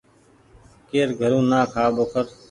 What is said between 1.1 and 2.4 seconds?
گھرون نا کآ ٻوکر